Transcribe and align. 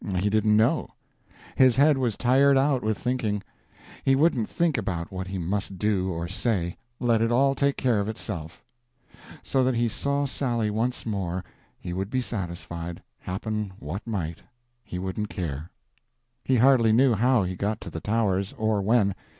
He 0.17 0.31
didn't 0.31 0.57
know; 0.57 0.89
his 1.55 1.75
head 1.75 1.95
was 1.95 2.17
tired 2.17 2.57
out 2.57 2.81
with 2.81 2.97
thinking—he 2.97 4.15
wouldn't 4.15 4.49
think 4.49 4.75
about 4.75 5.11
what 5.11 5.27
he 5.27 5.37
must 5.37 5.77
do 5.77 6.09
or 6.11 6.27
say—let 6.27 7.21
it 7.21 7.31
all 7.31 7.53
take 7.53 7.77
care 7.77 7.99
of 7.99 8.09
itself. 8.09 8.63
So 9.43 9.63
that 9.63 9.75
he 9.75 9.87
saw 9.87 10.25
Sally 10.25 10.71
once 10.71 11.05
more, 11.05 11.43
he 11.77 11.93
would 11.93 12.09
be 12.09 12.19
satisfied, 12.19 13.03
happen 13.19 13.73
what 13.77 14.07
might; 14.07 14.39
he 14.83 14.97
wouldn't 14.97 15.29
care. 15.29 15.69
He 16.43 16.55
hardly 16.55 16.91
knew 16.91 17.13
how 17.13 17.43
he 17.43 17.55
got 17.55 17.79
to 17.81 17.91
the 17.91 18.01
Towers, 18.01 18.55
or 18.57 18.81
when. 18.81 19.13